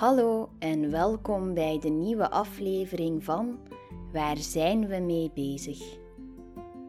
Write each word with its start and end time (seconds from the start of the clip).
Hallo 0.00 0.50
en 0.58 0.90
welkom 0.90 1.54
bij 1.54 1.78
de 1.78 1.88
nieuwe 1.88 2.30
aflevering 2.30 3.24
van 3.24 3.58
Waar 4.12 4.36
zijn 4.36 4.86
we 4.86 4.98
mee 4.98 5.30
bezig? 5.34 5.78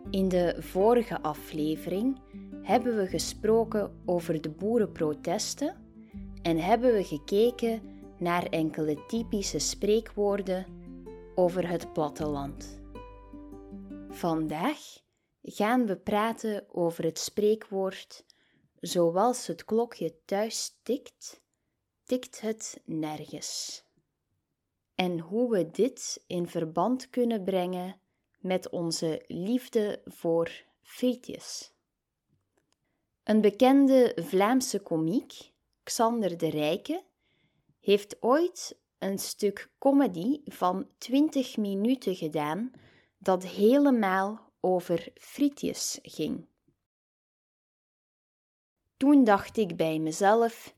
In 0.10 0.30
de 0.30 0.56
vorige 0.60 1.22
aflevering 1.22 2.20
hebben 2.62 2.98
we 2.98 3.08
gesproken 3.08 4.02
over 4.06 4.42
de 4.42 4.50
boerenprotesten 4.50 5.76
en 6.42 6.58
hebben 6.58 6.94
we 6.94 7.04
gekeken 7.04 7.82
naar 8.18 8.46
enkele 8.46 9.06
typische 9.08 9.60
spreekwoorden 9.60 10.66
over 11.36 11.70
het 11.70 11.94
platteland. 11.94 12.82
Vandaag 14.10 14.80
gaan 15.42 15.86
we 15.86 15.98
praten 15.98 16.66
over 16.72 17.04
het 17.04 17.20
spreekwoord 17.20 18.26
zoals 18.80 19.48
het 19.48 19.66
klokje 19.66 20.16
thuis 20.26 20.80
tikt, 20.84 21.42
tikt 22.12 22.42
het 22.42 22.82
nergens. 22.86 23.84
En 24.96 25.20
hoe 25.20 25.52
we 25.52 25.72
dit 25.72 26.24
in 26.28 26.48
verband 26.48 27.10
kunnen 27.10 27.44
brengen 27.44 28.00
met 28.40 28.70
onze 28.70 29.24
liefde 29.28 30.02
voor 30.06 30.64
frietjes. 30.82 31.72
Een 33.24 33.42
bekende 33.42 34.12
Vlaamse 34.16 34.80
komiek, 34.80 35.52
Xander 35.84 36.38
de 36.38 36.50
Rijke, 36.50 37.04
heeft 37.80 38.18
ooit 38.20 38.80
een 38.98 39.20
stuk 39.20 39.72
comedy 39.78 40.42
van 40.46 40.88
20 40.98 41.58
minuten 41.58 42.16
gedaan 42.16 42.72
dat 43.18 43.46
helemaal 43.46 44.52
over 44.60 45.12
frietjes 45.14 46.00
ging. 46.02 46.48
Toen 48.98 49.24
dacht 49.24 49.58
ik 49.58 49.76
bij 49.76 50.00
mezelf: 50.00 50.76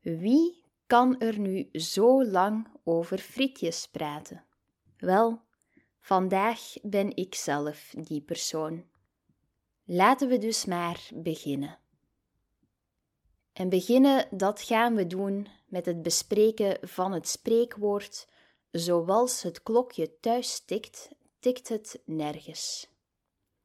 wie 0.00 0.64
kan 0.86 1.20
er 1.20 1.38
nu 1.38 1.68
zo 1.72 2.24
lang 2.24 2.68
over 2.84 3.18
frietjes 3.18 3.88
praten? 3.88 4.44
Wel, 4.96 5.40
vandaag 6.00 6.60
ben 6.82 7.16
ik 7.16 7.34
zelf 7.34 7.94
die 7.98 8.20
persoon. 8.20 8.84
Laten 9.84 10.28
we 10.28 10.38
dus 10.38 10.64
maar 10.64 11.08
beginnen. 11.14 11.78
En 13.52 13.68
beginnen, 13.68 14.28
dat 14.30 14.62
gaan 14.62 14.94
we 14.94 15.06
doen 15.06 15.48
met 15.66 15.86
het 15.86 16.02
bespreken 16.02 16.88
van 16.88 17.12
het 17.12 17.28
spreekwoord: 17.28 18.28
zoals 18.70 19.42
het 19.42 19.62
klokje 19.62 20.18
thuis 20.20 20.60
tikt, 20.60 21.10
tikt 21.38 21.68
het 21.68 22.02
nergens. 22.04 22.94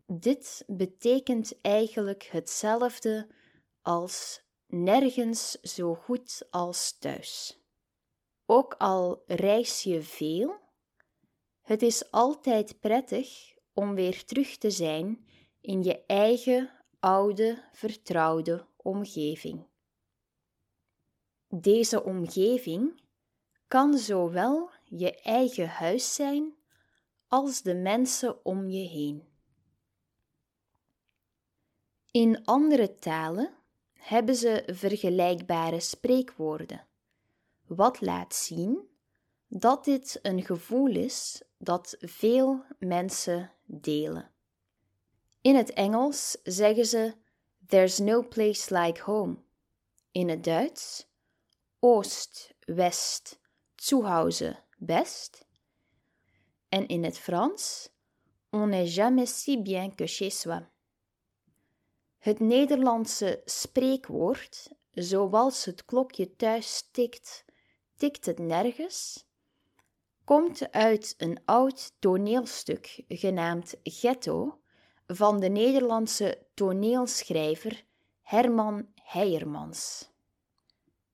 Dit 0.06 0.64
betekent 0.68 1.62
eigenlijk 1.62 2.24
hetzelfde 2.24 3.28
als 3.82 4.42
nergens 4.72 5.52
zo 5.52 5.96
goed 5.96 6.48
als 6.50 6.98
thuis. 6.98 7.60
Ook 8.46 8.76
al 8.78 9.24
reis 9.28 9.84
je 9.84 10.02
veel, 10.02 10.60
het 11.62 11.82
is 11.82 12.12
altijd 12.12 12.80
prettig 12.80 13.56
om 13.74 13.96
weer 13.96 14.26
terug 14.26 14.58
te 14.58 14.72
zijn 14.72 15.26
in 15.62 15.84
je 15.84 16.06
eigen 16.06 16.70
oude, 17.00 17.64
vertrouwde 17.72 18.68
omgeving. 18.76 19.68
Deze 21.48 22.04
omgeving 22.04 23.02
kan 23.68 23.98
zowel 23.98 24.70
je 24.84 25.22
eigen 25.22 25.68
huis 25.68 26.16
zijn 26.16 26.56
als 27.28 27.62
de 27.62 27.74
mensen 27.76 28.46
om 28.46 28.70
je 28.70 28.88
heen. 28.88 29.30
In 32.12 32.46
andere 32.46 32.96
talen 32.96 33.61
hebben 34.02 34.36
ze 34.36 34.64
vergelijkbare 34.68 35.80
spreekwoorden, 35.80 36.88
wat 37.68 38.02
laat 38.02 38.36
zien 38.36 38.90
dat 39.48 39.86
dit 39.86 40.20
een 40.22 40.46
gevoel 40.46 40.96
is 40.96 41.42
dat 41.58 41.96
veel 42.00 42.64
mensen 42.80 43.52
delen. 43.66 44.32
In 45.42 45.56
het 45.56 45.74
Engels 45.74 46.38
zeggen 46.44 46.86
ze 46.86 47.14
There's 47.68 47.98
no 47.98 48.28
place 48.28 48.76
like 48.82 49.02
home. 49.02 49.38
In 50.12 50.30
het 50.30 50.44
Duits 50.44 51.08
Oost, 51.80 52.54
West, 52.60 53.40
Zuhause, 53.76 54.56
best. 54.78 55.46
En 56.70 56.88
in 56.88 57.04
het 57.04 57.18
Frans 57.18 57.90
On 58.50 58.68
n'est 58.68 58.94
jamais 58.96 59.44
si 59.44 59.58
bien 59.58 59.96
que 59.96 60.06
chez 60.06 60.42
soi. 60.42 60.60
Het 62.22 62.40
Nederlandse 62.40 63.42
spreekwoord, 63.46 64.70
zoals 64.92 65.66
het 65.66 65.86
klokje 65.86 66.36
thuis 66.36 66.90
tikt, 66.92 67.46
tikt 67.96 68.26
het 68.26 68.40
nergens, 68.40 69.26
komt 70.24 70.72
uit 70.72 71.14
een 71.18 71.40
oud 71.46 71.94
toneelstuk 72.00 73.04
genaamd 73.08 73.76
Ghetto 73.84 74.62
van 75.08 75.40
de 75.40 75.48
Nederlandse 75.48 76.46
toneelschrijver 76.54 77.84
Herman 78.22 78.88
Heijermans. 78.96 80.10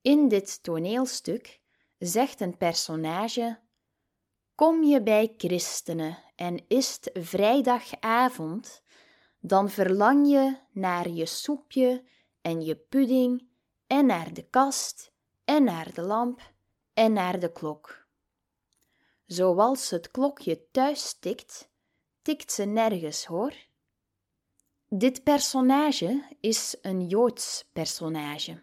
In 0.01 0.27
dit 0.27 0.63
toneelstuk 0.63 1.59
zegt 1.97 2.41
een 2.41 2.57
personage: 2.57 3.59
Kom 4.55 4.83
je 4.83 5.03
bij 5.03 5.33
christenen 5.37 6.17
en 6.35 6.67
is 6.67 6.99
het 7.01 7.09
vrijdagavond, 7.25 8.81
dan 9.47 9.69
verlang 9.69 10.27
je 10.27 10.57
naar 10.71 11.09
je 11.09 11.25
soepje 11.25 12.03
en 12.41 12.61
je 12.61 12.75
pudding 12.75 13.47
en 13.87 14.05
naar 14.05 14.33
de 14.33 14.43
kast 14.49 15.11
en 15.45 15.63
naar 15.63 15.93
de 15.93 16.01
lamp 16.01 16.51
en 16.93 17.13
naar 17.13 17.39
de 17.39 17.51
klok. 17.51 18.05
Zoals 19.25 19.89
het 19.89 20.11
klokje 20.11 20.61
thuis 20.71 21.13
tikt, 21.19 21.69
tikt 22.21 22.51
ze 22.51 22.63
nergens 22.63 23.25
hoor. 23.25 23.53
Dit 24.89 25.23
personage 25.23 26.23
is 26.39 26.75
een 26.81 27.07
Joods 27.07 27.69
personage 27.73 28.61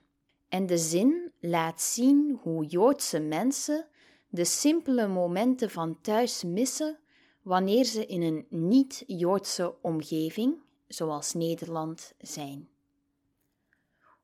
en 0.48 0.66
de 0.66 0.78
zin 0.78 1.32
laat 1.40 1.82
zien 1.82 2.38
hoe 2.42 2.64
Joodse 2.66 3.20
mensen 3.20 3.88
de 4.28 4.44
simpele 4.44 5.06
momenten 5.06 5.70
van 5.70 6.00
thuis 6.00 6.42
missen 6.42 6.98
wanneer 7.42 7.84
ze 7.84 8.06
in 8.06 8.22
een 8.22 8.46
niet-Joodse 8.48 9.74
omgeving, 9.82 10.63
zoals 10.94 11.32
Nederland, 11.32 12.14
zijn. 12.18 12.68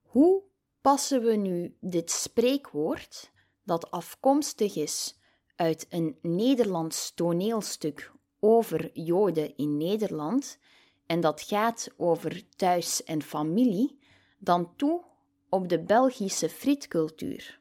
Hoe 0.03 0.43
passen 0.81 1.23
we 1.23 1.37
nu 1.37 1.77
dit 1.81 2.11
spreekwoord, 2.11 3.31
dat 3.65 3.91
afkomstig 3.91 4.77
is 4.77 5.19
uit 5.57 5.87
een 5.89 6.19
Nederlands 6.23 7.15
toneelstuk 7.15 8.13
over 8.41 8.91
Joden 8.93 9.57
in 9.57 9.77
Nederland 9.77 10.59
en 11.07 11.21
dat 11.21 11.41
gaat 11.41 11.91
over 11.97 12.49
thuis 12.57 13.05
en 13.05 13.23
familie, 13.23 13.99
dan 14.39 14.77
toe 14.77 15.05
op 15.49 15.69
de 15.69 15.83
Belgische 15.83 16.49
frietcultuur. 16.49 17.61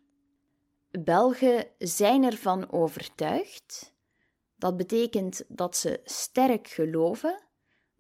Belgen 0.92 1.68
zijn 1.78 2.24
ervan 2.24 2.72
overtuigd, 2.72 3.94
dat 4.56 4.78
betekent 4.78 5.44
dat 5.48 5.78
ze 5.78 6.02
sterk 6.04 6.68
geloven 6.68 7.44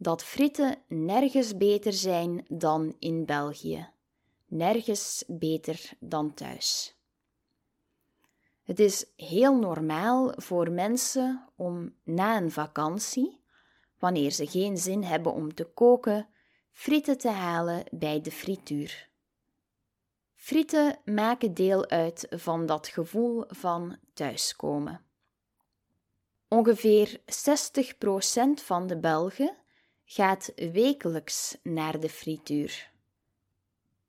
dat 0.01 0.23
frieten 0.23 0.77
nergens 0.87 1.57
beter 1.57 1.93
zijn 1.93 2.45
dan 2.47 2.95
in 2.99 3.25
België, 3.25 3.89
nergens 4.45 5.23
beter 5.27 5.91
dan 5.99 6.33
thuis. 6.33 6.97
Het 8.63 8.79
is 8.79 9.05
heel 9.15 9.59
normaal 9.59 10.33
voor 10.35 10.71
mensen 10.71 11.49
om 11.55 11.95
na 12.03 12.37
een 12.37 12.51
vakantie, 12.51 13.41
wanneer 13.97 14.31
ze 14.31 14.47
geen 14.47 14.77
zin 14.77 15.03
hebben 15.03 15.33
om 15.33 15.53
te 15.53 15.65
koken, 15.65 16.27
frieten 16.71 17.17
te 17.17 17.29
halen 17.29 17.83
bij 17.91 18.21
de 18.21 18.31
frituur. 18.31 19.09
Frieten 20.35 20.99
maken 21.05 21.53
deel 21.53 21.89
uit 21.89 22.27
van 22.29 22.65
dat 22.65 22.87
gevoel 22.87 23.43
van 23.47 23.97
thuiskomen. 24.13 25.01
Ongeveer 26.47 27.19
60% 27.19 27.23
van 28.63 28.87
de 28.87 28.99
Belgen 28.99 29.57
gaat 30.11 30.51
wekelijks 30.55 31.57
naar 31.63 31.99
de 31.99 32.09
frituur. 32.09 32.91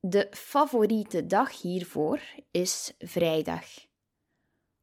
De 0.00 0.26
favoriete 0.30 1.26
dag 1.26 1.60
hiervoor 1.60 2.20
is 2.50 2.94
vrijdag. 2.98 3.64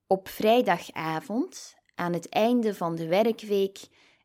Op 0.08 0.28
vrijdagavond, 0.28 1.76
aan 1.96 2.14
het 2.14 2.30
einde 2.30 2.76
van 2.76 2.96
de 2.96 3.08
werkweek 3.08 3.80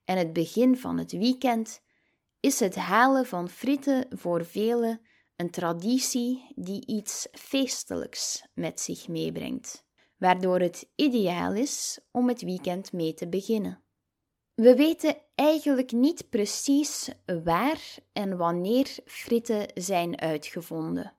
en 0.05 0.19
het 0.19 0.33
begin 0.33 0.77
van 0.77 0.99
het 0.99 1.13
weekend, 1.13 1.81
is 2.41 2.61
het 2.61 2.75
halen 2.75 3.27
van 3.27 3.49
frieten 3.49 4.07
voor 4.11 4.45
velen 4.45 5.01
een 5.37 5.51
traditie 5.51 6.53
die 6.55 6.87
iets 6.87 7.29
feestelijks 7.33 8.47
met 8.55 8.81
zich 8.81 9.09
meebrengt, 9.09 9.85
waardoor 10.17 10.61
het 10.61 10.89
ideaal 10.95 11.55
is 11.55 12.01
om 12.11 12.29
het 12.29 12.43
weekend 12.43 12.93
mee 12.93 13.15
te 13.15 13.29
beginnen. 13.29 13.82
We 14.55 14.77
weten 14.77 15.17
eigenlijk 15.35 15.93
niet 15.93 16.31
precies 16.31 17.11
waar 17.45 17.97
en 18.13 18.37
wanneer 18.37 18.99
fritten 19.05 19.67
zijn 19.75 20.21
uitgevonden. 20.21 21.17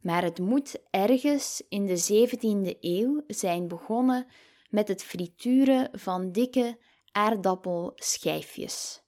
Maar 0.00 0.22
het 0.22 0.38
moet 0.38 0.82
ergens 0.90 1.62
in 1.68 1.86
de 1.86 2.26
17e 2.28 2.78
eeuw 2.80 3.22
zijn 3.26 3.68
begonnen 3.68 4.26
met 4.70 4.88
het 4.88 5.02
frituren 5.02 5.88
van 5.92 6.32
dikke 6.32 6.78
aardappelschijfjes. 7.12 9.02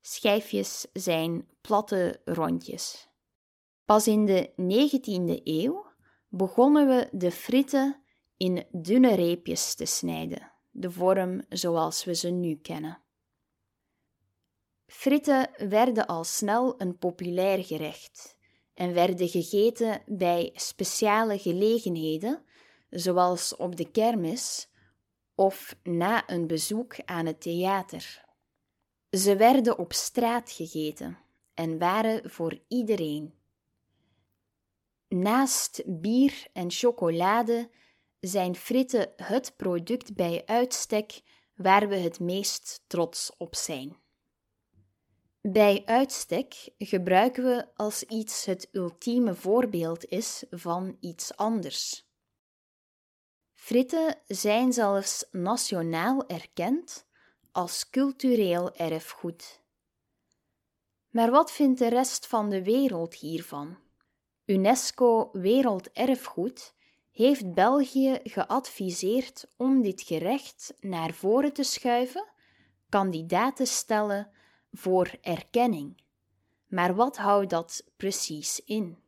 Schijfjes 0.00 0.86
zijn 0.92 1.48
platte 1.60 2.20
rondjes. 2.24 3.08
Pas 3.84 4.06
in 4.06 4.26
de 4.26 4.50
19e 4.50 5.42
eeuw 5.44 5.86
begonnen 6.28 6.88
we 6.88 7.08
de 7.12 7.30
fritten 7.30 8.02
in 8.36 8.64
dunne 8.72 9.14
reepjes 9.14 9.74
te 9.74 9.84
snijden, 9.84 10.52
de 10.70 10.90
vorm 10.90 11.42
zoals 11.48 12.04
we 12.04 12.14
ze 12.14 12.30
nu 12.30 12.54
kennen. 12.54 13.03
Fritten 14.86 15.50
werden 15.68 16.06
al 16.06 16.24
snel 16.24 16.80
een 16.80 16.98
populair 16.98 17.64
gerecht 17.64 18.36
en 18.74 18.94
werden 18.94 19.28
gegeten 19.28 20.02
bij 20.06 20.50
speciale 20.54 21.38
gelegenheden, 21.38 22.44
zoals 22.90 23.56
op 23.56 23.76
de 23.76 23.90
kermis 23.90 24.68
of 25.34 25.76
na 25.82 26.30
een 26.30 26.46
bezoek 26.46 26.96
aan 27.04 27.26
het 27.26 27.40
theater. 27.40 28.24
Ze 29.10 29.36
werden 29.36 29.78
op 29.78 29.92
straat 29.92 30.50
gegeten 30.50 31.18
en 31.54 31.78
waren 31.78 32.30
voor 32.30 32.58
iedereen. 32.68 33.34
Naast 35.08 35.82
bier 35.86 36.46
en 36.52 36.70
chocolade 36.70 37.70
zijn 38.20 38.56
fritten 38.56 39.12
het 39.16 39.56
product 39.56 40.14
bij 40.14 40.42
uitstek 40.46 41.20
waar 41.54 41.88
we 41.88 41.96
het 41.96 42.20
meest 42.20 42.84
trots 42.86 43.36
op 43.36 43.54
zijn. 43.54 44.02
Bij 45.48 45.82
uitstek 45.84 46.70
gebruiken 46.78 47.44
we 47.44 47.66
als 47.74 48.02
iets 48.02 48.44
het 48.44 48.68
ultieme 48.72 49.34
voorbeeld 49.34 50.04
is 50.04 50.44
van 50.50 50.96
iets 51.00 51.36
anders. 51.36 52.08
Fritten 53.52 54.18
zijn 54.26 54.72
zelfs 54.72 55.24
nationaal 55.30 56.26
erkend 56.26 57.06
als 57.52 57.90
cultureel 57.90 58.74
erfgoed. 58.74 59.62
Maar 61.10 61.30
wat 61.30 61.52
vindt 61.52 61.78
de 61.78 61.88
rest 61.88 62.26
van 62.26 62.50
de 62.50 62.62
wereld 62.62 63.14
hiervan? 63.14 63.78
UNESCO 64.44 65.28
Werelderfgoed 65.32 66.74
heeft 67.10 67.54
België 67.54 68.20
geadviseerd 68.22 69.46
om 69.56 69.82
dit 69.82 70.02
gerecht 70.02 70.76
naar 70.80 71.12
voren 71.12 71.52
te 71.52 71.62
schuiven, 71.62 72.32
kandidaat 72.88 73.56
te 73.56 73.64
stellen 73.64 74.32
voor 74.74 75.10
erkenning. 75.20 76.02
Maar 76.66 76.94
wat 76.94 77.16
houdt 77.16 77.50
dat 77.50 77.84
precies 77.96 78.60
in? 78.64 78.98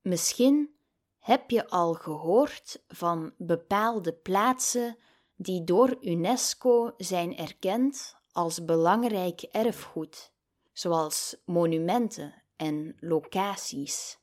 Misschien 0.00 0.74
heb 1.18 1.50
je 1.50 1.68
al 1.68 1.94
gehoord 1.94 2.82
van 2.88 3.32
bepaalde 3.36 4.12
plaatsen 4.12 4.96
die 5.36 5.64
door 5.64 5.96
UNESCO 6.00 6.94
zijn 6.96 7.36
erkend 7.36 8.16
als 8.32 8.64
belangrijk 8.64 9.42
erfgoed, 9.42 10.32
zoals 10.72 11.36
monumenten 11.44 12.42
en 12.56 12.96
locaties. 12.98 14.18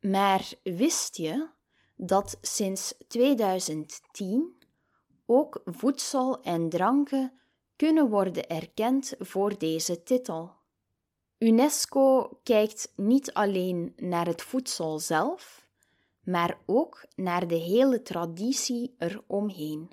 Maar 0.00 0.52
wist 0.62 1.16
je 1.16 1.48
dat 1.96 2.38
sinds 2.40 2.94
2010 3.08 4.62
ook 5.26 5.62
voedsel 5.64 6.42
en 6.42 6.68
dranken 6.68 7.32
kunnen 7.76 8.08
worden 8.08 8.48
erkend 8.48 9.14
voor 9.18 9.58
deze 9.58 10.02
titel? 10.02 10.52
UNESCO 11.38 12.28
kijkt 12.42 12.92
niet 12.96 13.32
alleen 13.32 13.92
naar 13.96 14.26
het 14.26 14.42
voedsel 14.42 14.98
zelf, 14.98 15.66
maar 16.22 16.58
ook 16.66 17.04
naar 17.14 17.46
de 17.46 17.54
hele 17.54 18.02
traditie 18.02 18.94
eromheen. 18.98 19.90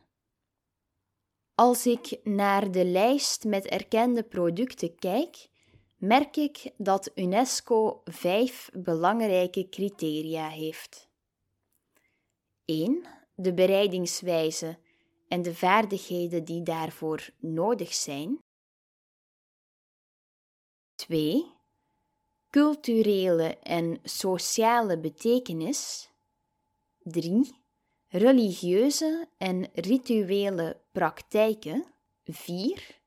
Als 1.55 1.85
ik 1.85 2.19
naar 2.23 2.71
de 2.71 2.85
lijst 2.85 3.43
met 3.43 3.65
erkende 3.65 4.23
producten 4.23 4.95
kijk, 4.95 5.49
merk 5.97 6.37
ik 6.37 6.71
dat 6.77 7.11
UNESCO 7.15 8.01
vijf 8.05 8.69
belangrijke 8.73 9.69
criteria 9.69 10.47
heeft. 10.47 11.09
1. 12.65 13.05
De 13.35 13.53
bereidingswijze 13.53 14.77
en 15.31 15.41
de 15.41 15.55
vaardigheden 15.55 16.43
die 16.43 16.63
daarvoor 16.63 17.29
nodig 17.37 17.93
zijn. 17.93 18.39
2. 20.95 21.45
Culturele 22.49 23.57
en 23.57 23.99
sociale 24.03 24.99
betekenis. 24.99 26.09
3. 26.99 27.55
Religieuze 28.07 29.27
en 29.37 29.69
rituele 29.73 30.81
praktijken. 30.91 31.85
4 32.23 32.99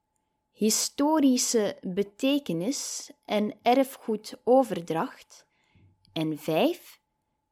historische 0.53 1.79
betekenis 1.81 3.11
en 3.25 3.59
erfgoedoverdracht. 3.63 5.47
En 6.13 6.39
5. 6.39 7.01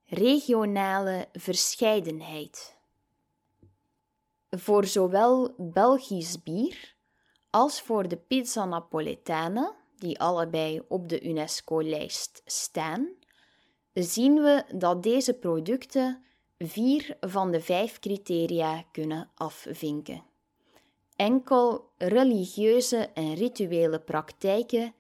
Regionale 0.05 1.29
verscheidenheid. 1.33 2.81
Voor 4.57 4.85
zowel 4.85 5.55
Belgisch 5.59 6.43
bier 6.43 6.95
als 7.51 7.81
voor 7.81 8.09
de 8.09 8.17
pizza 8.17 8.65
napoletana, 8.65 9.77
die 9.97 10.21
allebei 10.21 10.83
op 10.89 11.09
de 11.09 11.23
UNESCO-lijst 11.23 12.43
staan, 12.45 13.09
zien 13.93 14.35
we 14.35 14.65
dat 14.75 15.03
deze 15.03 15.35
producten 15.35 16.25
vier 16.59 17.17
van 17.21 17.51
de 17.51 17.61
vijf 17.61 17.99
criteria 17.99 18.83
kunnen 18.83 19.31
afvinken. 19.35 20.25
Enkel 21.17 21.91
religieuze 21.97 22.97
en 22.97 23.35
rituele 23.35 24.01
praktijken 24.01 24.95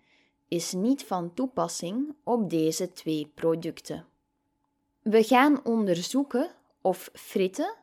is 0.48 0.72
niet 0.72 1.04
van 1.04 1.34
toepassing 1.34 2.14
op 2.24 2.50
deze 2.50 2.92
twee 2.92 3.32
producten. 3.34 4.06
We 5.02 5.22
gaan 5.22 5.64
onderzoeken 5.64 6.54
of 6.80 7.10
fritten 7.12 7.80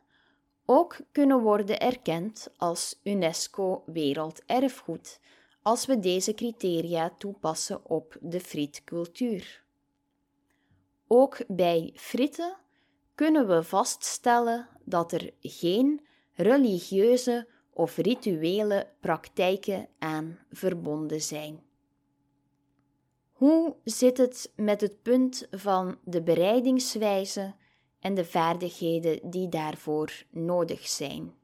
ook 0.72 0.96
kunnen 1.12 1.40
worden 1.40 1.80
erkend 1.80 2.48
als 2.56 3.00
UNESCO 3.02 3.82
Werelderfgoed 3.86 5.20
als 5.62 5.86
we 5.86 5.98
deze 5.98 6.34
criteria 6.34 7.10
toepassen 7.18 7.84
op 7.84 8.16
de 8.20 8.40
frietcultuur. 8.40 9.64
Ook 11.06 11.38
bij 11.48 11.92
fritten 11.94 12.56
kunnen 13.14 13.48
we 13.48 13.62
vaststellen 13.62 14.68
dat 14.84 15.12
er 15.12 15.30
geen 15.40 16.06
religieuze 16.32 17.48
of 17.72 17.96
rituele 17.96 18.88
praktijken 19.00 19.88
aan 19.98 20.38
verbonden 20.50 21.20
zijn. 21.20 21.62
Hoe 23.32 23.76
zit 23.84 24.16
het 24.16 24.52
met 24.56 24.80
het 24.80 25.02
punt 25.02 25.46
van 25.50 25.98
de 26.04 26.22
bereidingswijze 26.22 27.54
en 28.00 28.14
de 28.14 28.24
vaardigheden 28.24 29.30
die 29.30 29.48
daarvoor 29.48 30.24
nodig 30.30 30.88
zijn? 30.88 31.34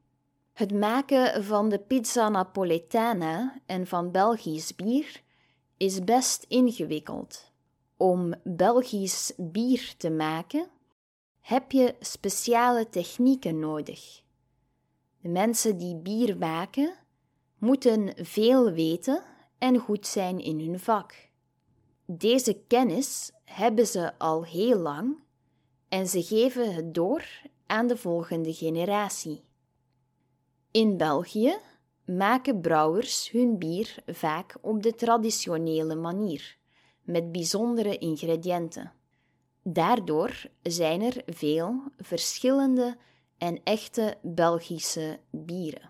Het 0.53 0.73
maken 0.73 1.43
van 1.43 1.69
de 1.69 1.79
pizza 1.79 2.29
napoletana 2.29 3.61
en 3.65 3.87
van 3.87 4.11
Belgisch 4.11 4.75
bier 4.75 5.21
is 5.77 6.03
best 6.03 6.45
ingewikkeld. 6.47 7.51
Om 7.97 8.33
Belgisch 8.43 9.33
bier 9.37 9.93
te 9.97 10.09
maken 10.09 10.67
heb 11.39 11.71
je 11.71 11.95
speciale 11.99 12.89
technieken 12.89 13.59
nodig. 13.59 14.21
De 15.21 15.29
mensen 15.29 15.77
die 15.77 15.95
bier 15.95 16.37
maken, 16.37 16.93
moeten 17.57 18.13
veel 18.15 18.71
weten 18.71 19.23
en 19.57 19.77
goed 19.77 20.07
zijn 20.07 20.39
in 20.39 20.59
hun 20.59 20.79
vak. 20.79 21.29
Deze 22.05 22.61
kennis 22.67 23.31
hebben 23.43 23.87
ze 23.87 24.17
al 24.17 24.45
heel 24.45 24.79
lang 24.79 25.25
en 25.89 26.07
ze 26.07 26.23
geven 26.23 26.73
het 26.73 26.93
door 26.93 27.25
aan 27.65 27.87
de 27.87 27.97
volgende 27.97 28.53
generatie. 28.53 29.43
In 30.71 30.97
België 30.97 31.57
maken 32.05 32.61
brouwers 32.61 33.31
hun 33.31 33.57
bier 33.57 33.95
vaak 34.05 34.57
op 34.61 34.83
de 34.83 34.95
traditionele 34.95 35.95
manier, 35.95 36.57
met 37.01 37.31
bijzondere 37.31 37.97
ingrediënten. 37.97 38.93
Daardoor 39.63 40.45
zijn 40.61 41.01
er 41.01 41.21
veel 41.25 41.81
verschillende 41.97 42.97
en 43.37 43.63
echte 43.63 44.17
Belgische 44.21 45.19
bieren. 45.31 45.89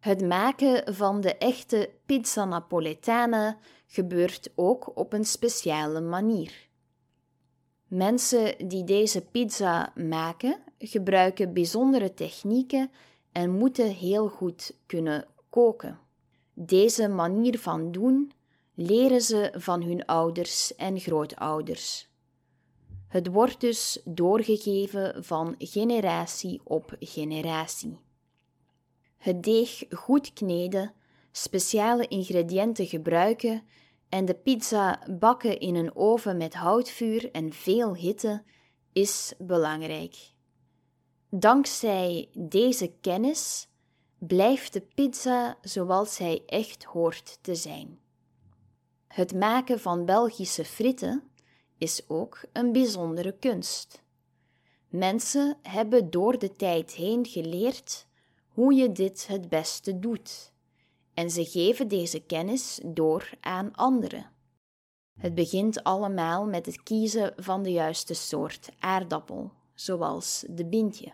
Het 0.00 0.20
maken 0.22 0.94
van 0.94 1.20
de 1.20 1.36
echte 1.36 1.90
pizza 2.06 2.44
napoletana 2.44 3.58
gebeurt 3.86 4.52
ook 4.54 4.96
op 4.96 5.12
een 5.12 5.24
speciale 5.24 6.00
manier. 6.00 6.68
Mensen 7.88 8.68
die 8.68 8.84
deze 8.84 9.20
pizza 9.20 9.92
maken 9.94 10.58
gebruiken 10.78 11.52
bijzondere 11.52 12.14
technieken 12.14 12.90
en 13.32 13.50
moeten 13.50 13.88
heel 13.90 14.28
goed 14.28 14.76
kunnen 14.86 15.26
koken. 15.50 15.98
Deze 16.54 17.08
manier 17.08 17.58
van 17.58 17.92
doen 17.92 18.32
leren 18.74 19.20
ze 19.20 19.52
van 19.56 19.82
hun 19.82 20.04
ouders 20.04 20.74
en 20.74 21.00
grootouders. 21.00 22.08
Het 23.08 23.26
wordt 23.26 23.60
dus 23.60 24.00
doorgegeven 24.04 25.24
van 25.24 25.54
generatie 25.58 26.60
op 26.64 26.96
generatie. 27.00 27.98
Het 29.16 29.42
deeg 29.42 29.82
goed 29.90 30.32
kneden, 30.32 30.92
speciale 31.32 32.08
ingrediënten 32.08 32.86
gebruiken 32.86 33.62
en 34.14 34.24
de 34.24 34.34
pizza 34.34 35.02
bakken 35.10 35.58
in 35.58 35.74
een 35.74 35.96
oven 35.96 36.36
met 36.36 36.54
houtvuur 36.54 37.30
en 37.30 37.52
veel 37.52 37.96
hitte 37.96 38.42
is 38.92 39.34
belangrijk. 39.38 40.16
Dankzij 41.30 42.28
deze 42.32 42.92
kennis 43.00 43.68
blijft 44.18 44.72
de 44.72 44.80
pizza 44.80 45.58
zoals 45.62 46.18
hij 46.18 46.42
echt 46.46 46.84
hoort 46.84 47.38
te 47.40 47.54
zijn. 47.54 47.98
Het 49.06 49.34
maken 49.34 49.80
van 49.80 50.04
Belgische 50.04 50.64
fritten 50.64 51.22
is 51.78 52.04
ook 52.08 52.44
een 52.52 52.72
bijzondere 52.72 53.38
kunst. 53.38 54.02
Mensen 54.88 55.56
hebben 55.62 56.10
door 56.10 56.38
de 56.38 56.52
tijd 56.52 56.92
heen 56.92 57.26
geleerd 57.26 58.06
hoe 58.48 58.74
je 58.74 58.92
dit 58.92 59.26
het 59.26 59.48
beste 59.48 59.98
doet, 59.98 60.53
en 61.14 61.30
ze 61.30 61.44
geven 61.44 61.88
deze 61.88 62.20
kennis 62.20 62.80
door 62.84 63.30
aan 63.40 63.74
anderen. 63.74 64.30
Het 65.18 65.34
begint 65.34 65.82
allemaal 65.82 66.46
met 66.46 66.66
het 66.66 66.82
kiezen 66.82 67.32
van 67.36 67.62
de 67.62 67.72
juiste 67.72 68.14
soort 68.14 68.68
aardappel, 68.78 69.52
zoals 69.74 70.44
de 70.48 70.66
bintje. 70.66 71.12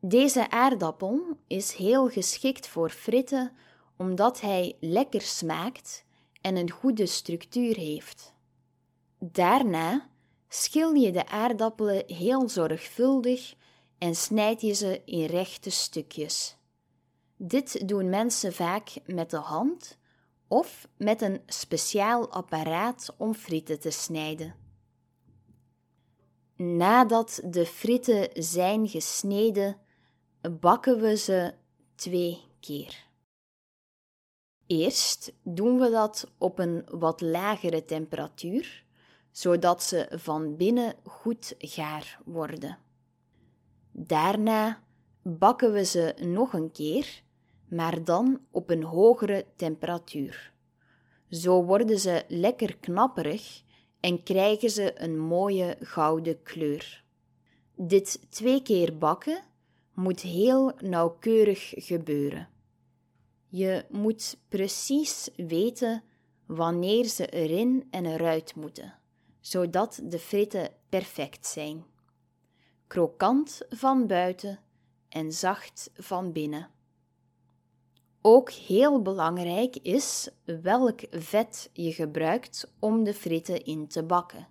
Deze 0.00 0.50
aardappel 0.50 1.36
is 1.46 1.72
heel 1.72 2.08
geschikt 2.08 2.68
voor 2.68 2.90
fritten 2.90 3.52
omdat 3.96 4.40
hij 4.40 4.76
lekker 4.80 5.20
smaakt 5.20 6.04
en 6.40 6.56
een 6.56 6.70
goede 6.70 7.06
structuur 7.06 7.76
heeft. 7.76 8.34
Daarna 9.18 10.08
schil 10.48 10.94
je 10.94 11.12
de 11.12 11.26
aardappelen 11.26 12.02
heel 12.06 12.48
zorgvuldig 12.48 13.54
en 13.98 14.14
snijd 14.14 14.60
je 14.60 14.72
ze 14.72 15.02
in 15.04 15.24
rechte 15.24 15.70
stukjes. 15.70 16.57
Dit 17.40 17.88
doen 17.88 18.08
mensen 18.08 18.52
vaak 18.52 18.94
met 19.06 19.30
de 19.30 19.36
hand 19.36 19.98
of 20.48 20.88
met 20.96 21.22
een 21.22 21.40
speciaal 21.46 22.30
apparaat 22.30 23.14
om 23.16 23.34
frieten 23.34 23.80
te 23.80 23.90
snijden. 23.90 24.54
Nadat 26.56 27.40
de 27.44 27.66
frieten 27.66 28.28
zijn 28.32 28.88
gesneden, 28.88 29.76
bakken 30.60 31.00
we 31.00 31.16
ze 31.16 31.54
twee 31.94 32.40
keer. 32.60 33.06
Eerst 34.66 35.32
doen 35.42 35.78
we 35.78 35.90
dat 35.90 36.30
op 36.38 36.58
een 36.58 36.86
wat 36.90 37.20
lagere 37.20 37.84
temperatuur, 37.84 38.84
zodat 39.30 39.82
ze 39.82 40.08
van 40.10 40.56
binnen 40.56 40.94
goed 41.04 41.54
gaar 41.58 42.20
worden. 42.24 42.78
Daarna 43.92 44.82
bakken 45.22 45.72
we 45.72 45.84
ze 45.84 46.14
nog 46.16 46.52
een 46.52 46.72
keer, 46.72 47.22
maar 47.70 48.04
dan 48.04 48.40
op 48.50 48.70
een 48.70 48.82
hogere 48.82 49.46
temperatuur. 49.56 50.52
Zo 51.30 51.64
worden 51.64 51.98
ze 51.98 52.24
lekker 52.28 52.76
knapperig 52.76 53.62
en 54.00 54.22
krijgen 54.22 54.70
ze 54.70 55.00
een 55.02 55.18
mooie 55.18 55.76
gouden 55.80 56.42
kleur. 56.42 57.04
Dit 57.74 58.26
twee 58.30 58.62
keer 58.62 58.98
bakken 58.98 59.42
moet 59.94 60.20
heel 60.20 60.72
nauwkeurig 60.80 61.72
gebeuren. 61.76 62.48
Je 63.48 63.84
moet 63.90 64.38
precies 64.48 65.30
weten 65.36 66.02
wanneer 66.46 67.04
ze 67.04 67.26
erin 67.26 67.86
en 67.90 68.06
eruit 68.06 68.54
moeten, 68.54 68.94
zodat 69.40 70.00
de 70.04 70.18
fritten 70.18 70.70
perfect 70.88 71.46
zijn. 71.46 71.84
Krokant 72.86 73.60
van 73.68 74.06
buiten 74.06 74.58
en 75.08 75.32
zacht 75.32 75.90
van 75.94 76.32
binnen. 76.32 76.70
Ook 78.22 78.50
heel 78.50 79.02
belangrijk 79.02 79.76
is 79.76 80.28
welk 80.62 81.00
vet 81.10 81.70
je 81.72 81.92
gebruikt 81.92 82.72
om 82.78 83.04
de 83.04 83.14
fritten 83.14 83.64
in 83.64 83.86
te 83.86 84.02
bakken. 84.02 84.48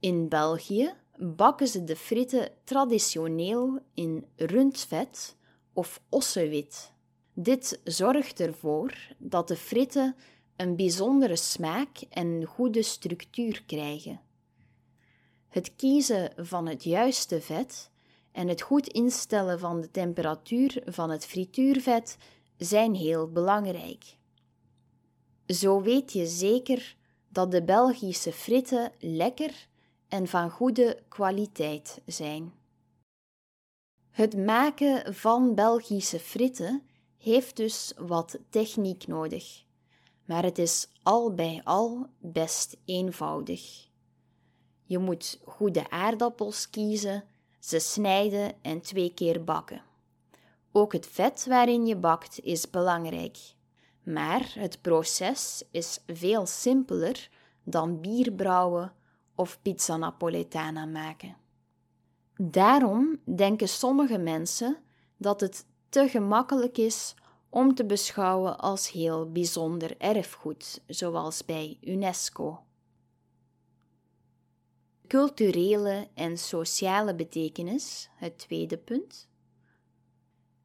In 0.00 0.28
België 0.28 0.94
bakken 1.16 1.68
ze 1.68 1.84
de 1.84 1.96
fritten 1.96 2.50
traditioneel 2.64 3.78
in 3.94 4.26
rundvet 4.36 5.36
of 5.72 6.02
ossewit. 6.08 6.92
Dit 7.34 7.80
zorgt 7.84 8.40
ervoor 8.40 9.14
dat 9.18 9.48
de 9.48 9.56
fritten 9.56 10.16
een 10.56 10.76
bijzondere 10.76 11.36
smaak 11.36 11.98
en 12.10 12.44
goede 12.44 12.82
structuur 12.82 13.62
krijgen. 13.66 14.20
Het 15.48 15.76
kiezen 15.76 16.32
van 16.36 16.66
het 16.66 16.84
juiste 16.84 17.40
vet 17.40 17.90
en 18.32 18.48
het 18.48 18.62
goed 18.62 18.86
instellen 18.86 19.58
van 19.58 19.80
de 19.80 19.90
temperatuur 19.90 20.82
van 20.84 21.10
het 21.10 21.26
frituurvet 21.26 22.16
zijn 22.64 22.94
heel 22.94 23.30
belangrijk. 23.30 24.16
Zo 25.46 25.80
weet 25.80 26.12
je 26.12 26.26
zeker 26.26 26.96
dat 27.28 27.50
de 27.50 27.62
Belgische 27.62 28.32
fritten 28.32 28.92
lekker 28.98 29.68
en 30.08 30.26
van 30.26 30.50
goede 30.50 31.02
kwaliteit 31.08 32.00
zijn. 32.06 32.52
Het 34.10 34.36
maken 34.36 35.14
van 35.14 35.54
Belgische 35.54 36.18
fritten 36.18 36.82
heeft 37.18 37.56
dus 37.56 37.92
wat 37.96 38.38
techniek 38.50 39.06
nodig, 39.06 39.64
maar 40.24 40.42
het 40.42 40.58
is 40.58 40.88
al 41.02 41.34
bij 41.34 41.60
al 41.64 42.06
best 42.18 42.76
eenvoudig. 42.84 43.88
Je 44.84 44.98
moet 44.98 45.40
goede 45.44 45.90
aardappels 45.90 46.70
kiezen, 46.70 47.24
ze 47.58 47.78
snijden 47.78 48.62
en 48.62 48.80
twee 48.80 49.14
keer 49.14 49.44
bakken. 49.44 49.82
Ook 50.72 50.92
het 50.92 51.06
vet 51.06 51.46
waarin 51.46 51.86
je 51.86 51.96
bakt 51.96 52.40
is 52.40 52.70
belangrijk. 52.70 53.38
Maar 54.02 54.52
het 54.54 54.80
proces 54.80 55.64
is 55.70 56.02
veel 56.06 56.46
simpeler 56.46 57.30
dan 57.62 58.00
bier 58.00 58.32
brouwen 58.32 58.92
of 59.34 59.62
pizza 59.62 59.96
napoletana 59.96 60.84
maken. 60.86 61.36
Daarom 62.36 63.20
denken 63.24 63.68
sommige 63.68 64.18
mensen 64.18 64.76
dat 65.16 65.40
het 65.40 65.66
te 65.88 66.08
gemakkelijk 66.08 66.78
is 66.78 67.14
om 67.48 67.74
te 67.74 67.84
beschouwen 67.84 68.58
als 68.58 68.90
heel 68.90 69.32
bijzonder 69.32 69.94
erfgoed, 69.98 70.82
zoals 70.86 71.44
bij 71.44 71.78
UNESCO. 71.80 72.64
Culturele 75.06 76.08
en 76.14 76.38
sociale 76.38 77.14
betekenis, 77.14 78.08
het 78.14 78.38
tweede 78.38 78.78
punt. 78.78 79.28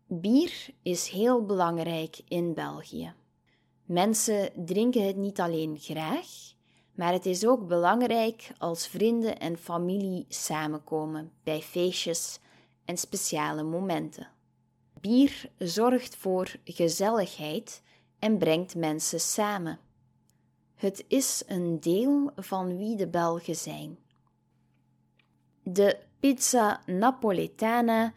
Bier 0.10 0.70
is 0.82 1.08
heel 1.08 1.46
belangrijk 1.46 2.22
in 2.28 2.54
België. 2.54 3.14
Mensen 3.86 4.52
drinken 4.66 5.06
het 5.06 5.16
niet 5.16 5.40
alleen 5.40 5.78
graag, 5.80 6.28
maar 6.96 7.14
het 7.14 7.26
is 7.26 7.46
ook 7.46 7.68
belangrijk 7.68 8.52
als 8.58 8.88
vrienden 8.88 9.40
en 9.40 9.58
familie 9.58 10.26
samenkomen 10.30 11.32
bij 11.44 11.62
feestjes 11.62 12.40
en 12.86 12.98
speciale 12.98 13.64
momenten. 13.64 14.28
Bier 15.02 15.50
zorgt 15.58 16.16
voor 16.16 16.56
gezelligheid 16.64 17.82
en 18.20 18.38
brengt 18.38 18.76
mensen 18.76 19.20
samen. 19.20 19.80
Het 20.76 21.06
is 21.08 21.44
een 21.48 21.80
deel 21.80 22.32
van 22.36 22.78
wie 22.78 22.96
de 22.96 23.08
Belgen 23.08 23.56
zijn. 23.56 23.98
De 25.64 25.98
pizza 26.20 26.82
napoletana 26.86 28.14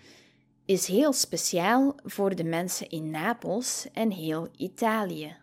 is 0.71 0.87
heel 0.87 1.13
speciaal 1.13 1.95
voor 2.05 2.35
de 2.35 2.45
mensen 2.45 2.89
in 2.89 3.11
Napels 3.11 3.87
en 3.93 4.11
heel 4.11 4.49
Italië. 4.57 5.37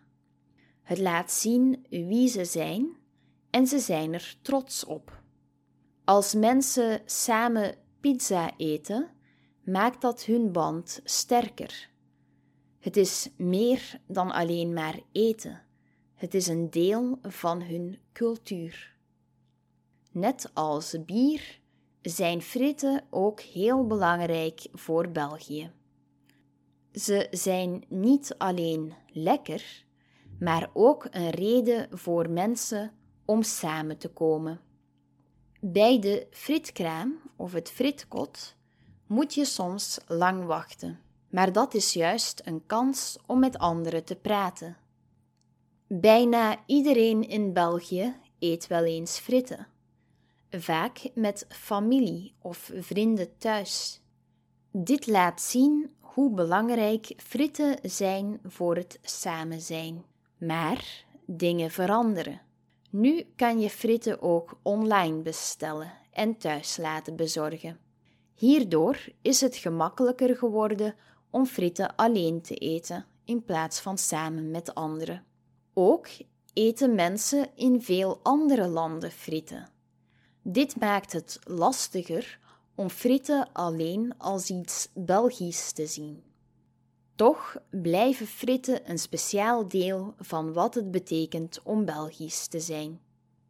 Het 0.82 0.98
laat 0.98 1.32
zien 1.32 1.86
wie 1.90 2.28
ze 2.28 2.44
zijn 2.44 2.96
en 3.50 3.66
ze 3.66 3.78
zijn 3.78 4.14
er 4.14 4.36
trots 4.42 4.84
op. 4.84 5.22
Als 6.04 6.34
mensen 6.34 7.02
samen 7.04 7.74
pizza 8.00 8.56
eten, 8.56 9.10
maakt 9.64 10.00
dat 10.00 10.24
hun 10.24 10.52
band 10.52 11.00
sterker. 11.04 11.90
Het 12.78 12.96
is 12.96 13.30
meer 13.36 14.00
dan 14.06 14.30
alleen 14.30 14.72
maar 14.72 15.00
eten. 15.12 15.62
Het 16.14 16.34
is 16.34 16.46
een 16.46 16.70
deel 16.70 17.18
van 17.22 17.62
hun 17.62 17.98
cultuur. 18.12 18.96
Net 20.12 20.50
als 20.54 20.96
bier 21.06 21.60
zijn 22.08 22.42
fritten 22.42 23.04
ook 23.10 23.40
heel 23.40 23.86
belangrijk 23.86 24.66
voor 24.72 25.08
België. 25.08 25.70
Ze 26.92 27.26
zijn 27.30 27.84
niet 27.88 28.34
alleen 28.38 28.94
lekker, 29.12 29.84
maar 30.38 30.70
ook 30.72 31.06
een 31.10 31.30
reden 31.30 31.98
voor 31.98 32.30
mensen 32.30 32.92
om 33.24 33.42
samen 33.42 33.98
te 33.98 34.08
komen. 34.08 34.60
Bij 35.60 35.98
de 35.98 36.26
fritkraam 36.30 37.18
of 37.36 37.52
het 37.52 37.70
fritkot 37.70 38.56
moet 39.06 39.34
je 39.34 39.44
soms 39.44 39.98
lang 40.06 40.44
wachten, 40.44 41.00
maar 41.30 41.52
dat 41.52 41.74
is 41.74 41.92
juist 41.92 42.40
een 42.44 42.66
kans 42.66 43.18
om 43.26 43.38
met 43.38 43.58
anderen 43.58 44.04
te 44.04 44.16
praten. 44.16 44.76
Bijna 45.86 46.62
iedereen 46.66 47.28
in 47.28 47.52
België 47.52 48.14
eet 48.38 48.66
wel 48.66 48.84
eens 48.84 49.18
fritten. 49.18 49.66
Vaak 50.50 51.08
met 51.14 51.46
familie 51.48 52.34
of 52.42 52.70
vrienden 52.74 53.38
thuis. 53.38 54.00
Dit 54.72 55.06
laat 55.06 55.40
zien 55.40 55.90
hoe 56.00 56.30
belangrijk 56.30 57.12
fritten 57.16 57.78
zijn 57.82 58.40
voor 58.44 58.76
het 58.76 58.98
samen 59.02 59.60
zijn. 59.60 60.04
Maar 60.38 61.04
dingen 61.26 61.70
veranderen. 61.70 62.40
Nu 62.90 63.26
kan 63.36 63.60
je 63.60 63.70
fritten 63.70 64.22
ook 64.22 64.58
online 64.62 65.22
bestellen 65.22 65.92
en 66.10 66.38
thuis 66.38 66.76
laten 66.76 67.16
bezorgen. 67.16 67.78
Hierdoor 68.34 69.04
is 69.22 69.40
het 69.40 69.56
gemakkelijker 69.56 70.36
geworden 70.36 70.94
om 71.30 71.46
fritten 71.46 71.96
alleen 71.96 72.42
te 72.42 72.54
eten 72.54 73.06
in 73.24 73.44
plaats 73.44 73.80
van 73.80 73.98
samen 73.98 74.50
met 74.50 74.74
anderen. 74.74 75.24
Ook 75.74 76.08
eten 76.52 76.94
mensen 76.94 77.48
in 77.54 77.82
veel 77.82 78.20
andere 78.22 78.68
landen 78.68 79.10
frieten. 79.10 79.76
Dit 80.50 80.80
maakt 80.80 81.12
het 81.12 81.38
lastiger 81.44 82.38
om 82.74 82.90
fritten 82.90 83.48
alleen 83.52 84.14
als 84.18 84.50
iets 84.50 84.88
Belgisch 84.94 85.72
te 85.72 85.86
zien. 85.86 86.22
Toch 87.14 87.56
blijven 87.70 88.26
fritten 88.26 88.90
een 88.90 88.98
speciaal 88.98 89.68
deel 89.68 90.14
van 90.18 90.52
wat 90.52 90.74
het 90.74 90.90
betekent 90.90 91.60
om 91.62 91.84
Belgisch 91.84 92.46
te 92.46 92.60
zijn. 92.60 93.00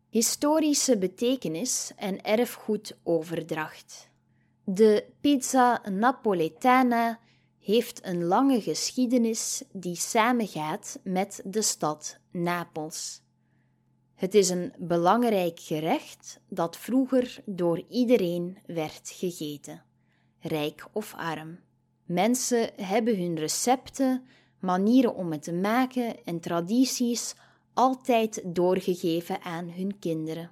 Historische 0.09 0.99
betekenis 0.99 1.93
en 1.97 2.23
erfgoedoverdracht. 2.23 4.11
De 4.65 5.05
pizza 5.21 5.83
napoletana 5.91 7.21
heeft 7.59 8.07
een 8.07 8.25
lange 8.25 8.61
geschiedenis 8.61 9.63
die 9.73 9.97
samengaat 9.97 10.99
met 11.03 11.43
de 11.45 11.63
stad 11.63 12.19
Napels. 12.31 13.21
Het 14.19 14.35
is 14.35 14.49
een 14.49 14.73
belangrijk 14.79 15.61
gerecht 15.61 16.41
dat 16.49 16.77
vroeger 16.77 17.43
door 17.45 17.83
iedereen 17.89 18.59
werd 18.67 19.11
gegeten, 19.15 19.83
rijk 20.41 20.89
of 20.93 21.15
arm. 21.15 21.59
Mensen 22.05 22.71
hebben 22.77 23.19
hun 23.19 23.37
recepten, 23.37 24.25
manieren 24.61 25.15
om 25.15 25.33
het 25.33 25.43
te 25.43 25.53
maken 25.53 26.25
en 26.25 26.41
tradities 26.41 27.35
altijd 27.75 28.43
doorgegeven 28.45 29.43
aan 29.43 29.71
hun 29.71 29.99
kinderen. 29.99 30.51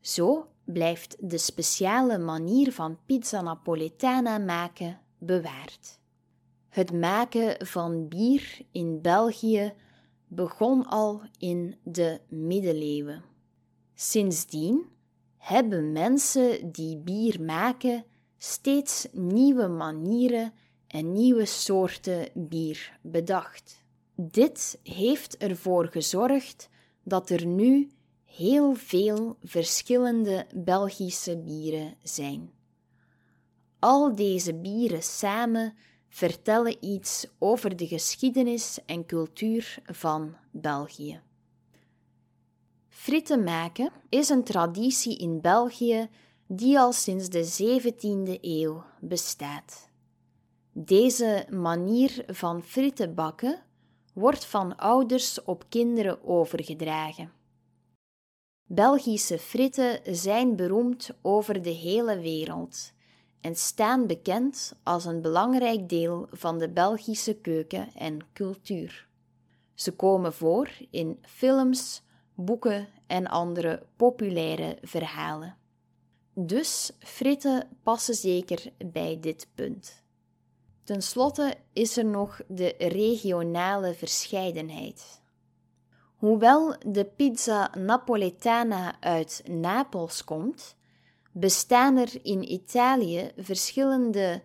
Zo 0.00 0.46
blijft 0.64 1.16
de 1.20 1.38
speciale 1.38 2.18
manier 2.18 2.72
van 2.72 2.98
pizza 3.06 3.40
napoletana 3.40 4.38
maken 4.38 5.00
bewaard. 5.18 5.98
Het 6.68 6.92
maken 6.92 7.66
van 7.66 8.08
bier 8.08 8.60
in 8.72 9.00
België 9.00 9.72
begon 10.34 10.86
al 10.86 11.22
in 11.38 11.74
de 11.84 12.20
middeleeuwen. 12.28 13.22
Sindsdien 13.94 14.84
hebben 15.36 15.92
mensen 15.92 16.72
die 16.72 16.96
bier 16.96 17.42
maken 17.42 18.04
steeds 18.38 19.08
nieuwe 19.12 19.68
manieren 19.68 20.52
en 20.86 21.12
nieuwe 21.12 21.44
soorten 21.44 22.28
bier 22.34 22.98
bedacht. 23.02 23.82
Dit 24.14 24.78
heeft 24.82 25.36
ervoor 25.36 25.86
gezorgd 25.86 26.68
dat 27.02 27.30
er 27.30 27.46
nu 27.46 27.90
heel 28.24 28.74
veel 28.74 29.36
verschillende 29.42 30.46
Belgische 30.54 31.38
bieren 31.38 31.94
zijn. 32.02 32.50
Al 33.78 34.14
deze 34.14 34.54
bieren 34.54 35.02
samen 35.02 35.74
vertellen 36.12 36.76
iets 36.80 37.26
over 37.38 37.76
de 37.76 37.86
geschiedenis 37.86 38.78
en 38.86 39.06
cultuur 39.06 39.78
van 39.84 40.36
België. 40.50 41.20
Fritten 42.88 43.44
maken 43.44 43.92
is 44.08 44.28
een 44.28 44.44
traditie 44.44 45.18
in 45.18 45.40
België 45.40 46.08
die 46.46 46.78
al 46.78 46.92
sinds 46.92 47.28
de 47.28 47.44
17e 47.44 48.40
eeuw 48.40 48.84
bestaat. 49.00 49.88
Deze 50.72 51.46
manier 51.50 52.24
van 52.26 52.62
fritten 52.62 53.14
bakken 53.14 53.62
wordt 54.14 54.44
van 54.44 54.76
ouders 54.76 55.42
op 55.44 55.64
kinderen 55.68 56.24
overgedragen. 56.24 57.32
Belgische 58.64 59.38
fritten 59.38 60.16
zijn 60.16 60.56
beroemd 60.56 61.10
over 61.22 61.62
de 61.62 61.70
hele 61.70 62.18
wereld 62.18 62.92
en 63.42 63.56
staan 63.56 64.06
bekend 64.06 64.74
als 64.82 65.04
een 65.04 65.20
belangrijk 65.20 65.88
deel 65.88 66.26
van 66.30 66.58
de 66.58 66.68
Belgische 66.68 67.34
keuken 67.34 67.94
en 67.94 68.18
cultuur. 68.32 69.08
Ze 69.74 69.96
komen 69.96 70.32
voor 70.32 70.70
in 70.90 71.18
films, 71.22 72.02
boeken 72.34 72.88
en 73.06 73.26
andere 73.26 73.86
populaire 73.96 74.78
verhalen. 74.82 75.56
Dus 76.34 76.92
fritten 76.98 77.68
passen 77.82 78.14
zeker 78.14 78.72
bij 78.86 79.18
dit 79.20 79.48
punt. 79.54 80.02
Ten 80.84 81.02
slotte 81.02 81.56
is 81.72 81.96
er 81.96 82.04
nog 82.04 82.40
de 82.48 82.74
regionale 82.78 83.94
verscheidenheid. 83.94 85.20
Hoewel 86.16 86.76
de 86.86 87.04
pizza 87.04 87.70
napoletana 87.78 89.00
uit 89.00 89.42
Napels 89.50 90.24
komt, 90.24 90.76
bestaan 91.32 91.96
er 91.96 92.24
in 92.24 92.52
Italië 92.52 93.30
verschillende 93.36 94.42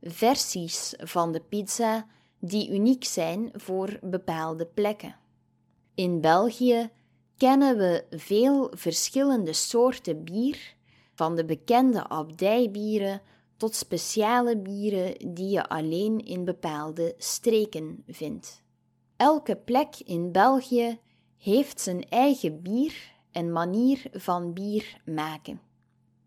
versies 0.00 0.94
van 0.98 1.32
de 1.32 1.40
pizza 1.40 2.06
die 2.38 2.70
uniek 2.70 3.04
zijn 3.04 3.50
voor 3.52 3.98
bepaalde 4.02 4.66
plekken. 4.66 5.16
In 5.94 6.20
België 6.20 6.90
kennen 7.36 7.76
we 7.76 8.04
veel 8.10 8.72
verschillende 8.74 9.52
soorten 9.52 10.24
bier, 10.24 10.74
van 11.14 11.36
de 11.36 11.44
bekende 11.44 12.08
abdijbieren 12.08 13.22
tot 13.56 13.74
speciale 13.74 14.58
bieren 14.58 15.34
die 15.34 15.48
je 15.48 15.68
alleen 15.68 16.18
in 16.18 16.44
bepaalde 16.44 17.14
streken 17.18 18.04
vindt. 18.08 18.62
Elke 19.16 19.56
plek 19.56 19.96
in 20.04 20.32
België 20.32 20.98
heeft 21.36 21.80
zijn 21.80 22.08
eigen 22.08 22.62
bier 22.62 22.94
en 23.32 23.52
manier 23.52 24.02
van 24.12 24.52
bier 24.52 25.00
maken. 25.04 25.60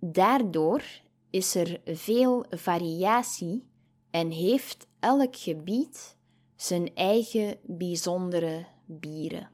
Daardoor 0.05 0.83
is 1.29 1.55
er 1.55 1.81
veel 1.85 2.45
variatie 2.49 3.67
en 4.11 4.31
heeft 4.31 4.87
elk 4.99 5.35
gebied 5.35 6.17
zijn 6.55 6.95
eigen 6.95 7.57
bijzondere 7.63 8.65
bieren. 8.85 9.49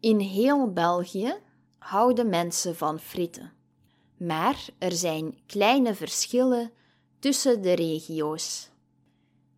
In 0.00 0.18
heel 0.18 0.72
België 0.72 1.34
houden 1.78 2.28
mensen 2.28 2.76
van 2.76 2.98
fritten, 2.98 3.52
maar 4.16 4.68
er 4.78 4.92
zijn 4.92 5.38
kleine 5.46 5.94
verschillen 5.94 6.70
tussen 7.18 7.62
de 7.62 7.72
regio's. 7.72 8.70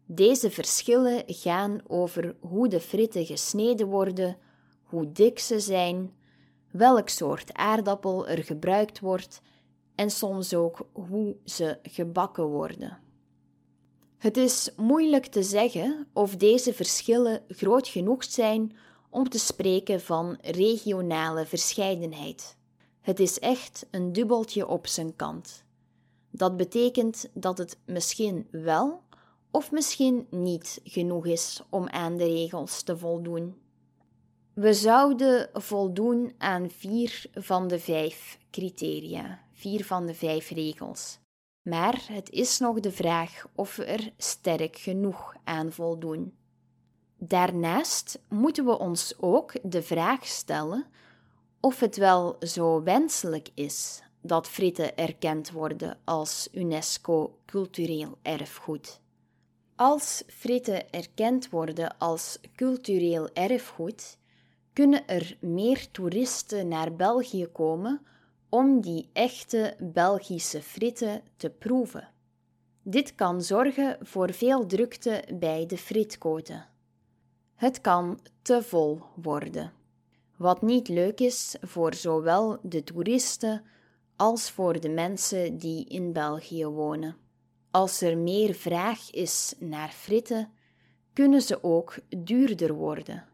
Deze 0.07 0.51
verschillen 0.51 1.23
gaan 1.27 1.81
over 1.87 2.37
hoe 2.41 2.69
de 2.69 2.81
fritten 2.81 3.27
gesneden 3.27 3.87
worden, 3.87 4.37
hoe 4.83 5.13
dik 5.13 5.39
ze 5.39 5.61
zijn, 5.61 6.15
welk 6.71 7.09
soort 7.09 7.53
aardappel 7.53 8.29
er 8.29 8.45
gebruikt 8.45 9.01
wordt 9.01 9.43
en 9.95 10.11
soms 10.11 10.55
ook 10.55 10.87
hoe 10.93 11.37
ze 11.45 11.79
gebakken 11.83 12.45
worden. 12.45 12.99
Het 14.19 14.37
is 14.37 14.71
moeilijk 14.77 15.27
te 15.27 15.43
zeggen 15.43 16.07
of 16.13 16.37
deze 16.37 16.73
verschillen 16.73 17.43
groot 17.49 17.89
genoeg 17.89 18.25
zijn 18.25 18.77
om 19.11 19.29
te 19.29 19.39
spreken 19.39 20.01
van 20.01 20.39
regionale 20.41 21.47
verscheidenheid. 21.47 22.57
Het 23.01 23.21
is 23.21 23.39
echt 23.39 23.87
een 23.91 24.13
dubbeltje 24.13 24.67
op 24.67 24.87
zijn 24.87 25.17
kant. 25.17 25.65
Dat 26.31 26.57
betekent 26.57 27.31
dat 27.35 27.59
het 27.59 27.79
misschien 27.87 28.47
wel 28.51 29.03
of 29.51 29.71
misschien 29.71 30.27
niet 30.31 30.81
genoeg 30.85 31.27
is 31.27 31.63
om 31.71 31.89
aan 31.89 32.17
de 32.17 32.25
regels 32.25 32.83
te 32.83 32.97
voldoen. 32.97 33.57
We 34.55 34.75
zouden 34.75 35.51
voldoen 35.53 36.33
aan 36.39 36.71
vier 36.71 37.27
van 37.35 37.69
de 37.69 37.79
vijf 37.79 38.39
criteria 38.51 39.44
vier 39.55 39.85
van 39.85 40.07
de 40.07 40.15
vijf 40.15 40.51
regels. 40.51 41.19
Maar 41.63 42.03
het 42.13 42.31
is 42.31 42.59
nog 42.59 42.81
de 42.81 42.93
vraag 42.93 43.47
of 43.55 43.77
we 43.77 43.85
er 43.85 44.13
sterk 44.17 44.77
genoeg 44.77 45.35
aan 45.45 45.73
voldoen. 45.73 46.35
Daarnaast 47.19 48.21
moeten 48.29 48.65
we 48.65 48.79
ons 48.79 49.15
ook 49.19 49.53
de 49.63 49.83
vraag 49.83 50.27
stellen 50.27 50.87
of 51.61 51.81
het 51.81 51.97
wel 51.97 52.37
zo 52.41 52.83
wenselijk 52.83 53.49
is 53.55 54.03
dat 54.23 54.49
fritten 54.49 54.97
erkend 54.97 55.51
worden 55.51 55.99
als 56.05 56.49
UNESCO 56.53 57.39
cultureel 57.47 58.19
erfgoed. 58.23 59.01
Als 59.77 60.23
fritten 60.27 60.91
erkend 60.91 61.51
worden 61.51 61.99
als 61.99 62.39
cultureel 62.57 63.29
erfgoed, 63.33 64.19
kunnen 64.73 65.07
er 65.07 65.37
meer 65.41 65.91
toeristen 65.91 66.69
naar 66.69 66.95
België 66.95 67.47
komen 67.47 68.01
om 68.55 68.81
die 68.81 69.09
echte 69.13 69.77
Belgische 69.79 70.63
fritten 70.63 71.23
te 71.37 71.51
proeven. 71.51 72.09
Dit 72.83 73.15
kan 73.15 73.43
zorgen 73.43 73.97
voor 74.01 74.33
veel 74.33 74.67
drukte 74.67 75.25
bij 75.39 75.67
de 75.67 75.79
fritkoten. 75.79 76.67
Het 77.55 77.81
kan 77.81 78.21
te 78.43 78.63
vol 78.63 79.01
worden. 79.23 79.73
Wat 80.37 80.63
niet 80.63 80.89
leuk 80.89 81.21
is 81.21 81.57
voor 81.61 81.95
zowel 81.95 82.59
de 82.63 82.85
toeristen 82.85 83.63
als 84.17 84.51
voor 84.51 84.81
de 84.81 84.89
mensen 84.89 85.59
die 85.59 85.85
in 85.89 86.13
België 86.13 86.67
wonen. 86.67 87.17
Als 87.71 88.01
er 88.01 88.19
meer 88.19 88.55
vraag 88.55 89.11
is 89.11 89.55
naar 89.59 89.91
fritten, 89.91 90.53
kunnen 91.13 91.43
ze 91.43 91.63
ook 91.63 91.99
duurder 92.09 92.75
worden. 92.75 93.25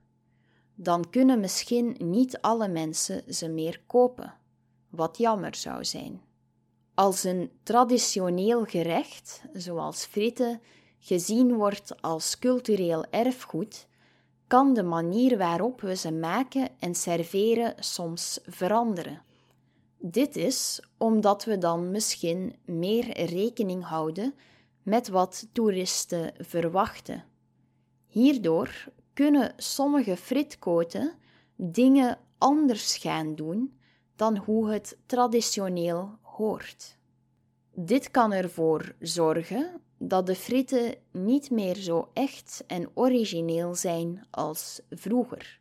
Dan 0.74 1.10
kunnen 1.10 1.40
misschien 1.40 1.96
niet 1.98 2.40
alle 2.40 2.68
mensen 2.68 3.34
ze 3.34 3.48
meer 3.48 3.82
kopen, 3.86 4.38
wat 4.90 5.18
jammer 5.18 5.54
zou 5.54 5.84
zijn. 5.84 6.20
Als 6.94 7.24
een 7.24 7.50
traditioneel 7.62 8.64
gerecht, 8.64 9.42
zoals 9.52 10.04
fritten, 10.04 10.60
gezien 10.98 11.54
wordt 11.54 12.02
als 12.02 12.38
cultureel 12.38 13.04
erfgoed, 13.10 13.86
kan 14.46 14.74
de 14.74 14.82
manier 14.82 15.38
waarop 15.38 15.80
we 15.80 15.96
ze 15.96 16.12
maken 16.12 16.68
en 16.78 16.94
serveren 16.94 17.74
soms 17.78 18.38
veranderen. 18.42 19.22
Dit 19.98 20.36
is 20.36 20.82
omdat 20.98 21.44
we 21.44 21.58
dan 21.58 21.90
misschien 21.90 22.56
meer 22.64 23.24
rekening 23.24 23.84
houden 23.84 24.34
met 24.82 25.08
wat 25.08 25.48
toeristen 25.52 26.32
verwachten. 26.38 27.24
Hierdoor 28.06 28.88
kunnen 29.14 29.54
sommige 29.56 30.16
fritkoten 30.16 31.14
dingen 31.56 32.18
anders 32.38 32.96
gaan 32.96 33.34
doen 33.34 33.78
dan 34.20 34.36
hoe 34.36 34.70
het 34.70 34.96
traditioneel 35.06 36.18
hoort. 36.22 36.98
Dit 37.74 38.10
kan 38.10 38.32
ervoor 38.32 38.94
zorgen 38.98 39.80
dat 39.98 40.26
de 40.26 40.34
fritten 40.34 40.94
niet 41.10 41.50
meer 41.50 41.74
zo 41.74 42.10
echt 42.12 42.64
en 42.66 42.90
origineel 42.94 43.74
zijn 43.74 44.26
als 44.30 44.80
vroeger. 44.90 45.60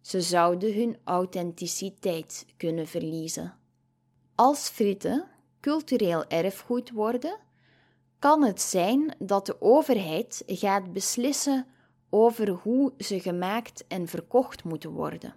Ze 0.00 0.20
zouden 0.20 0.74
hun 0.74 0.96
authenticiteit 1.04 2.46
kunnen 2.56 2.86
verliezen. 2.86 3.54
Als 4.34 4.68
fritten 4.68 5.28
cultureel 5.60 6.26
erfgoed 6.26 6.90
worden, 6.90 7.38
kan 8.18 8.42
het 8.42 8.60
zijn 8.60 9.14
dat 9.18 9.46
de 9.46 9.60
overheid 9.60 10.42
gaat 10.46 10.92
beslissen 10.92 11.66
over 12.10 12.48
hoe 12.48 12.92
ze 12.98 13.20
gemaakt 13.20 13.84
en 13.88 14.06
verkocht 14.06 14.64
moeten 14.64 14.90
worden. 14.90 15.34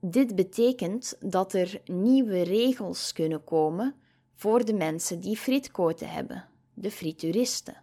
Dit 0.00 0.34
betekent 0.34 1.16
dat 1.20 1.52
er 1.52 1.80
nieuwe 1.84 2.42
regels 2.42 3.12
kunnen 3.12 3.44
komen 3.44 3.94
voor 4.34 4.64
de 4.64 4.74
mensen 4.74 5.20
die 5.20 5.36
frietkoten 5.36 6.08
hebben, 6.08 6.48
de 6.74 6.90
frituuristen. 6.90 7.82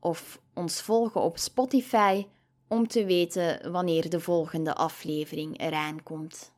of 0.00 0.40
ons 0.54 0.80
volgen 0.80 1.20
op 1.20 1.38
Spotify 1.38 2.26
om 2.68 2.88
te 2.88 3.04
weten 3.04 3.72
wanneer 3.72 4.10
de 4.10 4.20
volgende 4.20 4.74
aflevering 4.74 5.60
eraan 5.60 6.02
komt. 6.02 6.54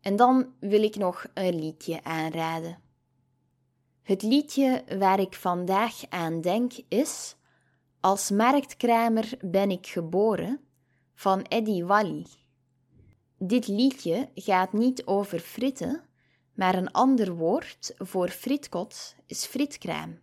En 0.00 0.16
dan 0.16 0.54
wil 0.60 0.82
ik 0.82 0.96
nog 0.96 1.26
een 1.34 1.58
liedje 1.58 2.04
aanraden. 2.04 2.78
Het 4.02 4.22
liedje 4.22 4.84
waar 4.98 5.20
ik 5.20 5.34
vandaag 5.34 6.08
aan 6.08 6.40
denk 6.40 6.72
is 6.88 7.36
Als 8.00 8.30
marktkramer 8.30 9.32
ben 9.44 9.70
ik 9.70 9.86
geboren 9.86 10.60
van 11.14 11.42
Eddie 11.42 11.84
Wally. 11.84 12.26
Dit 13.38 13.66
liedje 13.68 14.28
gaat 14.34 14.72
niet 14.72 15.06
over 15.06 15.38
fritten, 15.38 16.04
maar 16.54 16.74
een 16.74 16.90
ander 16.90 17.34
woord 17.34 17.94
voor 17.96 18.28
fritkot 18.28 19.14
is 19.26 19.44
fritkraam. 19.44 20.20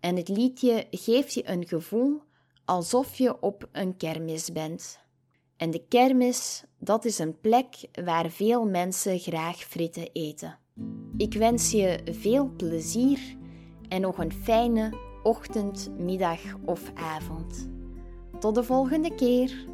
En 0.00 0.16
het 0.16 0.28
liedje 0.28 0.86
geeft 0.90 1.34
je 1.34 1.48
een 1.48 1.66
gevoel 1.66 2.22
alsof 2.64 3.18
je 3.18 3.40
op 3.40 3.68
een 3.72 3.96
kermis 3.96 4.52
bent. 4.52 5.00
En 5.58 5.70
de 5.70 5.84
kermis, 5.88 6.64
dat 6.78 7.04
is 7.04 7.18
een 7.18 7.40
plek 7.40 7.88
waar 8.04 8.30
veel 8.30 8.66
mensen 8.66 9.18
graag 9.18 9.56
fritten 9.56 10.08
eten. 10.12 10.58
Ik 11.16 11.34
wens 11.34 11.70
je 11.70 12.00
veel 12.04 12.50
plezier 12.56 13.18
en 13.88 14.00
nog 14.00 14.18
een 14.18 14.32
fijne 14.32 14.92
ochtend, 15.22 15.90
middag 15.98 16.40
of 16.64 16.92
avond. 16.94 17.70
Tot 18.38 18.54
de 18.54 18.62
volgende 18.62 19.14
keer. 19.14 19.66